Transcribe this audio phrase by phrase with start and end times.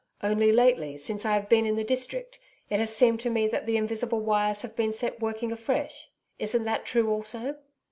[0.23, 2.39] 'Only lately, since I have been in the district,
[2.71, 6.09] it has seemed to me that the invisible wires have been set working afresh.
[6.39, 7.57] Isn't that true also?'